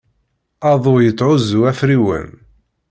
Aḍu 0.71 0.95
yetthuzu 1.01 1.59
afriwen. 1.69 2.29